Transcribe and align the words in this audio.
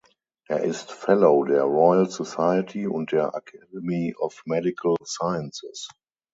Er 0.47 0.63
ist 0.63 0.91
Fellow 0.91 1.43
der 1.43 1.61
Royal 1.61 2.09
Society 2.09 2.87
und 2.87 3.11
der 3.11 3.35
Academy 3.35 4.15
of 4.17 4.41
Medical 4.47 4.95
Sciences. 5.05 5.89